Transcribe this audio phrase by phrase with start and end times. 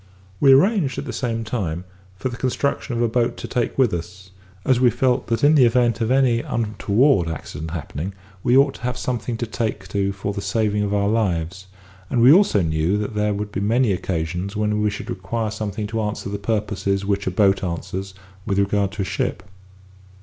[0.39, 1.83] We arranged, at the same time,
[2.15, 4.31] for the construction of a boat to take with us,
[4.65, 8.81] as we felt that in the event of any untoward accident happening, we ought to
[8.81, 11.67] have something to take to for the saving of our lives,
[12.09, 15.85] and we knew also that there would be many occasions when we should require something
[15.85, 19.43] to answer the purposes which a boat answers with regard to a ship.